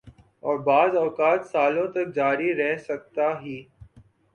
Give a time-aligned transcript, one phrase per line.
[0.43, 3.57] اوربعض اوقات سالوں تک جاری رہ سکتا ہی۔